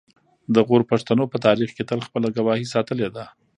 [0.53, 3.23] د غور پښتنو په تاریخ کې تل خپله خپلواکي ساتلې ده